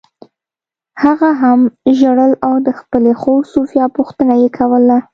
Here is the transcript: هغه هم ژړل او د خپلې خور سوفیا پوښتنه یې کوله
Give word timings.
هغه 1.03 1.29
هم 1.41 1.59
ژړل 1.99 2.33
او 2.47 2.53
د 2.67 2.69
خپلې 2.79 3.11
خور 3.21 3.41
سوفیا 3.53 3.85
پوښتنه 3.97 4.33
یې 4.41 4.49
کوله 4.57 4.97